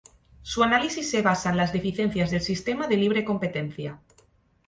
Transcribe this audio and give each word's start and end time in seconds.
Su 0.41 0.63
análisis 0.63 1.11
se 1.11 1.21
basa 1.21 1.51
en 1.51 1.57
las 1.57 1.73
deficiencias 1.73 2.31
del 2.31 2.41
sistema 2.41 2.87
de 2.87 2.97
libre 2.97 3.23
competencia. 3.23 3.99